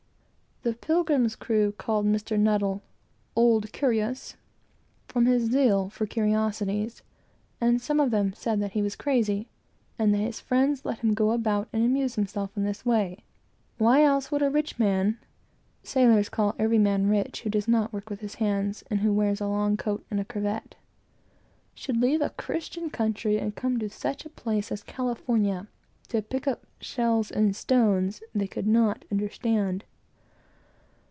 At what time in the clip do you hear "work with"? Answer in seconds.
17.91-18.19